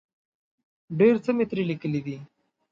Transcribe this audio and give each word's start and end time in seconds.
ډېر 0.99 1.15
څه 1.23 1.31
مې 1.35 1.45
ترې 1.49 1.63
لیکلي 1.71 2.01
دي. 2.05 2.17